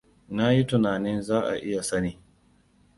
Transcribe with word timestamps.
Na 0.29 0.47
yi 0.55 0.63
tunanin 0.65 1.21
za 1.21 1.37
ka 1.47 1.55
iya 1.67 1.83
sani. 1.83 2.13